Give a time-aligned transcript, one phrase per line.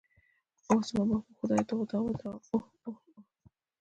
[0.69, 3.21] اوه، زما محبوب خدایه ته خو دا ودروه، اوه اوه اوه.